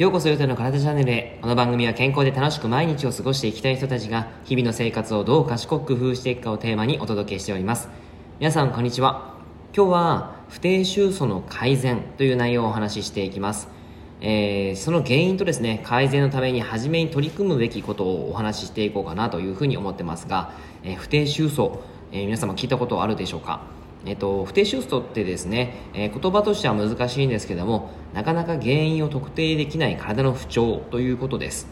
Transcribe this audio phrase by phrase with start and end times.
[0.00, 1.38] ようこそよての体チャンネルへ。
[1.42, 7.90] この番組は健康で楽しく毎日を過ごしていきたい人たちが日々の生活をどう賢く工夫していくかをテーマにお届けしております。
[8.38, 9.34] 皆さんこんにちは。
[9.76, 13.68] 今日は不定収素の改善という内容をお話ししていきます。
[14.22, 23.60] えー、その原因とですね改善のために初めに取り組むべきことをお話ししていこうかなというふうに思ってますが、えー、不定収素、えー、皆様聞いたことあるでしょうか？
[24.06, 31.66] えっと、不定収素ってですね、えー、言葉としては難しいんですけどもなかなか原因を特定できない体の不調ということです、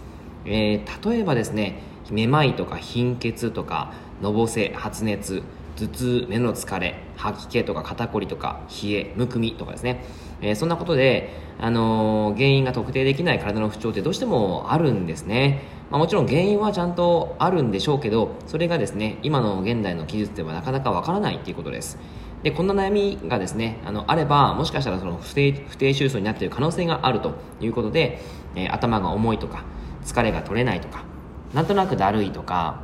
[0.44, 5.42] えー、例えばですねめまいとか貧血とかのぼせ発熱
[5.76, 10.04] 頭痛目の疲れ吐き気とか肩こりとか冷えむくみとかですね、
[10.40, 21.98] えー、そんなことで、あのー、原因が特定できない体の不調ってどうしてもあるんですね、まあ、もちろん原因はちゃんとあるんでしょうけどそれがですね今の現代の技術ではなかなかわからないっていうことです。
[22.42, 28.20] でこんな悩みがですねあのあればもしかしたらその不定不定収束になっている可能性があるということで、
[28.54, 29.64] えー、頭が重いとか
[30.04, 31.04] 疲れが取れないとか
[31.52, 32.82] なんとなくだるいとか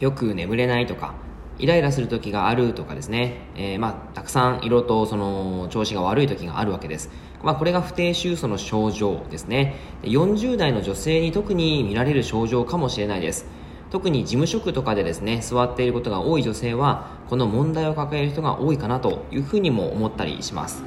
[0.00, 1.14] よく眠れないとか
[1.58, 7.10] イライラする時があるとかですね、えー、まあ、たくさん色とその調子が悪い時があるわけです、
[7.42, 9.76] まあ、これが不定収素の症状ですね。
[10.02, 13.46] 40代の女性に特に見られる症状かもしれないです。
[13.92, 20.82] 特に事務職とかでですね座っていることが多い女性はこの問題を抱える人が多いかなというふうにも思ったりします。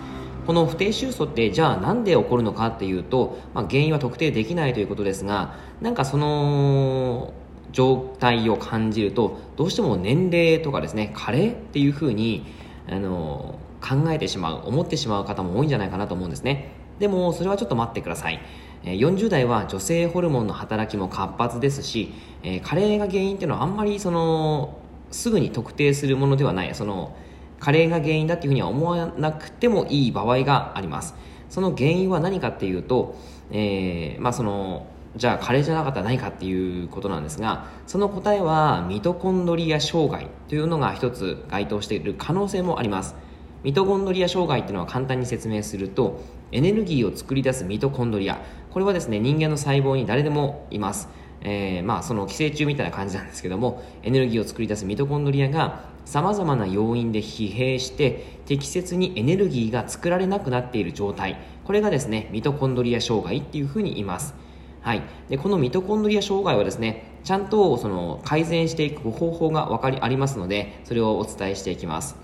[0.47, 7.33] この不定収素ってじゃあなんで起こるのかっていうと、まあ、原因は特定できないということですがなんかその
[7.71, 12.45] 状態を感じるとどうしても年齢とかですね加齢っていうふうに
[12.87, 16.84] あの考えてしまう思ってしまう方も多いんじゃないかなと思うんですね。
[16.99, 18.39] でもそれはちょっと待ってください。
[18.83, 24.77] 40代は女性ホルモンの働きも活発ですし、え、加齢が原因っていうのはあんまりその
[25.09, 26.75] すぐに特定するものではない。
[26.75, 27.15] その
[27.59, 31.15] 加齢が原因だっていうふうには思わなくてもいい場合があります。
[31.49, 33.15] その原因は何かっていうと、
[33.51, 43.15] えー、まあそのじゃあ加齢じゃなかったら何かっていうことなんですがその答えはミトコンドリア障害というのが一つ該当している可能性もあります。
[43.63, 46.21] ミトコンドリア障害っていうのは簡単に説明すると
[46.55, 48.39] エネルギーを作り出すミトコンドリア。
[48.71, 51.09] これはですね人間の細胞に誰でもいます。
[51.41, 61.37] えー、まあその寄生虫みたいな感じなんですけどもエネルギーを作り出すミトコンドリアがさまざまな要因で疲弊して適切にエネルギーが作られなくなっている状態。
[61.65, 64.33] これがですねミトコンドリア障害っていうふうに言います。
[64.79, 72.15] はい、でこのミトコンドリア障害はですねちゃんとその改善していく方法が分かりありますのでそれをお伝えしていきます。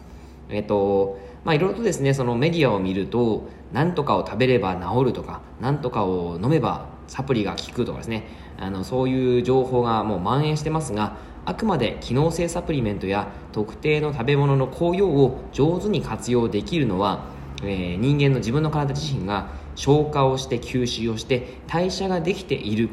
[0.49, 8.27] えっとまあいろいろとですねそのメディアを見ると何とかを食べれば治るとか何とかを飲めばサプリが効くとかですね。
[8.57, 17.25] あのそういう情報がもう蔓延してますがあくまで機能性サプリメントや特定の食べ物の効用を上手に活用できるのは、
[17.63, 22.87] えー、人間の自分の体自身が消化をして吸収をして代謝ができている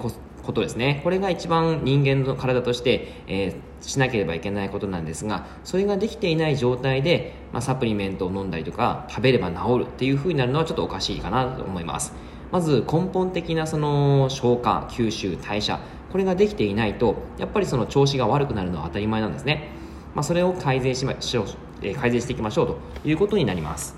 [0.48, 1.02] ことですね。
[1.04, 12.14] これが一番人間の体として、えー、しなければいけないことなんですがそれができていない状態で、まあ、サプリメントを飲んだりとか食べれば治るっていう風になるのはちょっとおかしいかなと思います。
[12.50, 19.68] まず根本的なその消化吸収代謝これができていないとやっぱりその調子が悪くなるのは当たり前なんですね、
[20.14, 21.46] まあ、それを改善しましょう、
[21.82, 23.96] え、改善していきましょうということになります。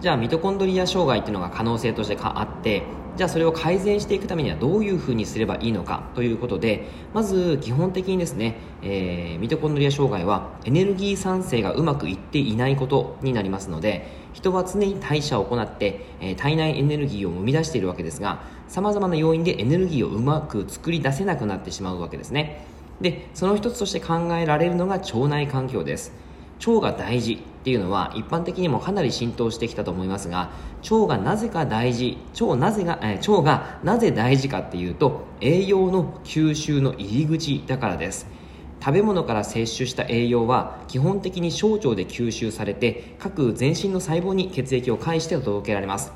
[0.00, 2.84] じゃあミトコンドリア障害っていうのが可能性としてあって
[3.16, 22.64] じゃあそれを改善していくためにはどういうふうにすればいいのかということでまず基本的にですね、えー、ミトコンドリア障害はエネルギー産生がうまくいっていないことになりますので人は常に代謝を行って、えー、体内エネルギーを生み出しているわけですがさまざまな要因でエネルギーをうまく作り出せなくなってしまうわけですね。
[23.00, 26.12] でその一つとして考えられるのが腸内環境です。
[26.66, 30.50] 腸が大事っていうのは一般的にもかなり浸透してきたと思いますが
[30.90, 38.26] 腸がなぜか大事腸なぜが、え腸がなぜ大事かっていうと栄養の吸収の入り口だからです。
[38.82, 46.12] 食べ物から摂取した栄養は基本的に小腸で吸収されて各全身の細胞に血液を介して届けられます。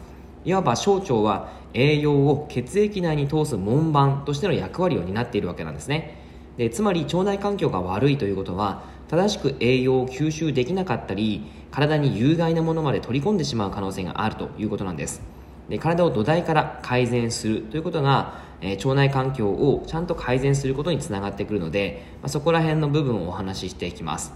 [0.46, 6.22] いわば小腸は栄養を血液内に通す門番としての役割を担っているわけなんですね。
[6.56, 15.22] でつまり腸内環境が悪いということは正しく栄養を吸収できなかったり体に有害なものまで取り込んでしまう可能性があるということなんです。
[15.68, 24.34] で体を土台から改善するということが、えー、腸内環境をちゃんと改善することにつながってくるので、まあ、そこら辺の部分をお話ししていきます。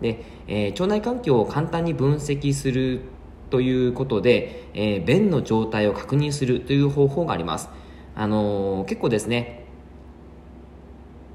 [0.00, 3.02] で、えー、腸内環境を簡単に分析する
[3.50, 7.68] ということで、えー、便の状態を確認するという方法があります。
[8.14, 9.64] あの結構ですね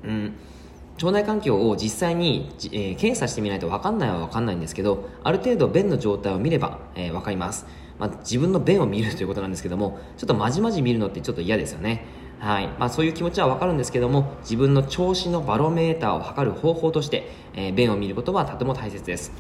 [0.04, 0.34] うん
[0.96, 7.66] 腸内環境を実際に、えー、検査してみないと分かんないは分かんないんですけどある程度便の状態を見れば、えー、分かります、
[8.00, 12.06] まあ、自分の便を見るということなんですけどもちょっとまじまじ見るのってちょっと嫌ですよね。
[12.40, 12.68] はい。
[12.80, 19.32] まあ、そういう気持ちは分かるんですけども自分の調子のバロメーターを測る方法として、えー、便を見ることはとても大切です。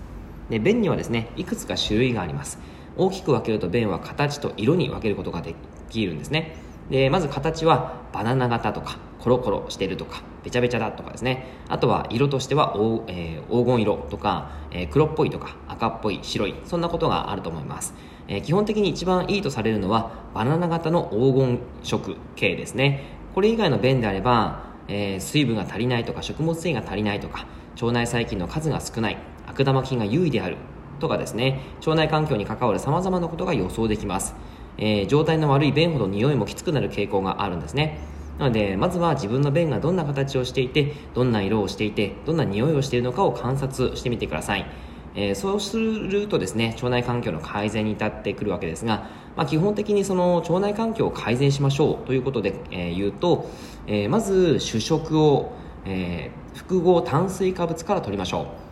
[0.49, 2.59] で便にはですねいくつか種類があります。
[2.97, 5.55] 大きく分けると便は形と色に分けることがで
[5.89, 6.55] きるんですね。
[6.89, 11.47] でまず形はバナナ型とかコロコロしてるとかべちゃべちゃだとかですね。
[11.67, 17.95] あとは色としては黄,、えー、黄金色とか、えー、黒っぽいとか赤っぽい白いそんなことがあると思います、
[18.27, 23.01] えー、基本的に一番いいとされるのはバナナ型の黄金色系ですね。
[23.33, 27.47] これ以外の便であれば、え、水分が足りないとか食物繊維が足りないとか
[27.81, 29.17] 腸内細菌の数が少ない
[29.47, 30.57] 悪玉菌が優位である
[30.99, 31.61] とかですね。
[31.79, 34.35] 腸内環境に関わるさまざまなことが予想できます、
[34.77, 38.13] え、状態の悪い便ほど匂いもきつくなる傾向があるんですね。
[38.39, 44.65] なのでまずは自分の便がどんな形をしていてどんな色をしていてどんな匂いをしているのかを観察してみてください、
[45.15, 53.49] えー、そうするとですね腸内環境の改善に至ってくるわけですが、まあ、基本的にその腸内環境を改善しましょうということで、えー、言うと、
[53.87, 55.53] えー、まず主食を、
[55.85, 58.64] え複合炭水化物から取りましょう。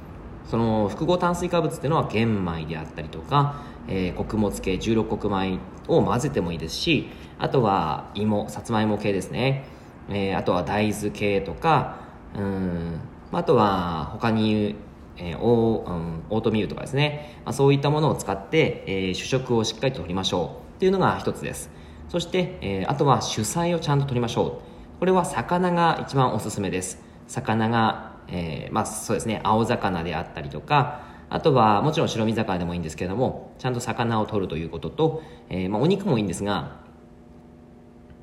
[0.45, 7.09] その複合炭水化物っていうのは玄米であったりとか、えー、穀物系16穀米を混ぜてもいいですし
[7.39, 9.65] あとは芋さつまいも系ですね、
[10.09, 11.97] えー、あとは大豆系とか
[12.35, 12.99] うん
[13.31, 14.75] あとは他に、
[15.17, 20.63] えーオーうん、オートミールとかですね、まあ、そういったものを使って、えー、主食をしっかりと取りましょう。
[20.75, 21.71] っていうのが一つです。
[22.09, 24.61] そして、えー、あとは主菜をちゃんと取りましょ
[24.97, 24.99] う。
[24.99, 27.01] これは魚が一番おすすめです。
[27.27, 36.83] 魚がえー、まあそうですね、青魚であったりとか、あとはもちろん白身魚でもいいんですけども、ちゃんと魚を取るということと、えー、まあお肉もいいんですが、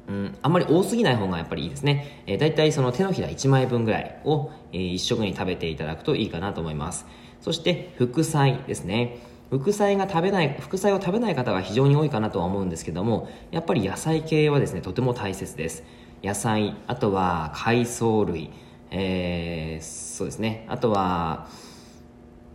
[0.09, 2.25] うん、あんまり多すぎない方がやっぱりいいですね。
[2.27, 7.07] えー、だいたいその手のひら1枚分ぐらいを、えー、一食に食べていただくといいかなと思います。
[7.41, 9.19] そして副菜ですね。
[9.51, 15.83] 副菜が食べない、副菜を食べない方が非常に多いかなとは思うんですけども、やっぱり野菜系はですね、とても大切です。
[16.23, 18.51] 野菜、あとは海藻類、
[18.91, 20.67] えー、そうですね。
[20.69, 21.49] あとは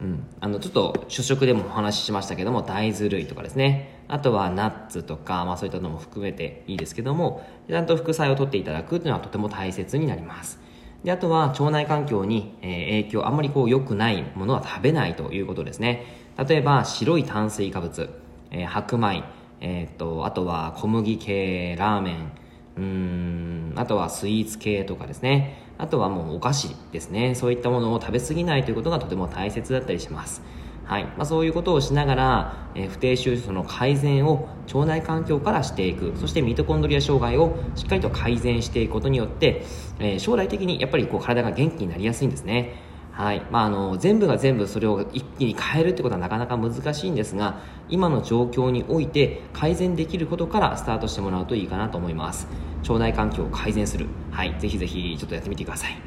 [0.02, 4.04] うん、あのちょっと主食でもお話ししましたけども大豆類とかですね。
[4.08, 10.60] あとはナッツとか、まあ、そういったのも含めていいですけどもちゃんと副菜を取っていただくというのはとても大切になります。
[11.04, 16.06] であとは腸内環境に、え、影響あんまりこう良くないものは食べないということですね。
[16.38, 18.10] 例えば白い炭水化物、
[18.52, 19.24] えー、白米、
[19.62, 22.32] えー、っとあとは小麦系ラーメン
[22.78, 27.36] うんあとはスイーツ系とかですねあとはもうお菓子ですね。
[27.36, 30.42] そういったものを食べ過ぎないということがとても大切だったりします。
[30.86, 31.04] はい。
[31.04, 36.14] まあ、そういうことをしながら、えー、不定収素の改善を腸内環境からしていく。
[36.16, 39.66] そしてミトコンドリア障害をしっかりと改善していくことによって、
[40.00, 42.76] えー、将来的にやっぱりこう体が元気になりやすいんですね。
[43.16, 43.42] はい。
[43.50, 52.50] まあ、あの、全部が全部それを一気に変えるってことはなかなか難しいんですが、今の状況において改善できることからスタートしてもらうといいかなと思います。
[52.82, 54.08] 腸内環境を改善する。
[54.32, 54.54] はい。
[54.60, 55.98] ぜひぜひちょっとやってみてください。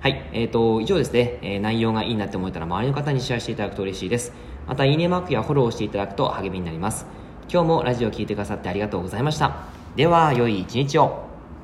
[0.00, 0.30] はい。
[0.32, 4.32] え、ー、と、以上ですね、えー、内容がいいなって思えたら周りの方にシェアしていただくと嬉しいです。
[4.66, 7.06] また、いいねマークやフォローしていただくと励みになります。
[7.52, 9.66] 今日もラジオを聴いてくださってありがとうございました。
[9.94, 11.25] では、良い一日を。